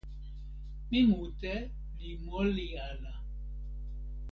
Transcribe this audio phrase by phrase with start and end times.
[0.89, 1.53] mi mute
[1.97, 3.13] li moli ala.